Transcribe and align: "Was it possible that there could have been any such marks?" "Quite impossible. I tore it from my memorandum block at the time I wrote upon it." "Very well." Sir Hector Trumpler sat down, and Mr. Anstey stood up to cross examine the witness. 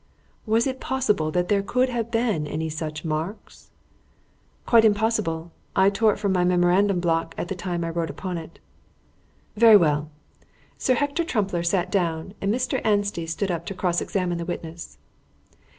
"Was 0.47 0.65
it 0.65 0.79
possible 0.79 1.29
that 1.29 1.47
there 1.47 1.61
could 1.61 1.89
have 1.89 2.09
been 2.09 2.47
any 2.47 2.69
such 2.71 3.05
marks?" 3.05 3.69
"Quite 4.65 4.83
impossible. 4.83 5.51
I 5.75 5.91
tore 5.91 6.11
it 6.13 6.17
from 6.17 6.31
my 6.33 6.43
memorandum 6.43 6.99
block 6.99 7.35
at 7.37 7.49
the 7.49 7.55
time 7.55 7.83
I 7.83 7.91
wrote 7.91 8.09
upon 8.09 8.39
it." 8.39 8.57
"Very 9.55 9.77
well." 9.77 10.09
Sir 10.75 10.95
Hector 10.95 11.23
Trumpler 11.23 11.61
sat 11.61 11.91
down, 11.91 12.33
and 12.41 12.51
Mr. 12.51 12.81
Anstey 12.83 13.27
stood 13.27 13.51
up 13.51 13.63
to 13.67 13.75
cross 13.75 14.01
examine 14.01 14.39
the 14.39 14.45
witness. 14.45 14.97